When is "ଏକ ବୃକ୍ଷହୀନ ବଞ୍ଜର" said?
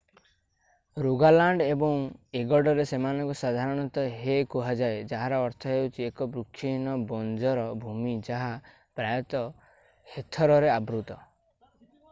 6.11-7.65